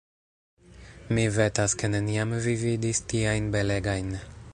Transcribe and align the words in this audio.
Mi 1.17 1.25
vetas, 1.35 1.75
ke 1.81 1.89
neniam 1.97 2.33
vi 2.47 2.55
vidis 2.65 3.03
tiajn 3.13 3.53
belegajn. 3.57 4.11